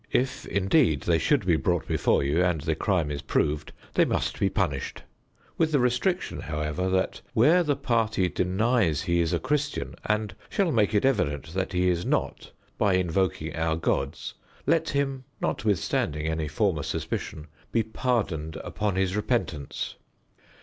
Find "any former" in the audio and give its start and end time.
16.25-16.81